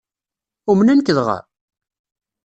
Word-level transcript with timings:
Umnen-k 0.71 1.07
dɣa? 1.17 1.37